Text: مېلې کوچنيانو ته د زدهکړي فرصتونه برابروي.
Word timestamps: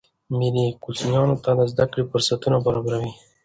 مېلې 0.37 0.65
کوچنيانو 0.83 1.35
ته 1.43 1.51
د 1.57 1.61
زدهکړي 1.71 2.03
فرصتونه 2.11 2.57
برابروي. 2.65 3.11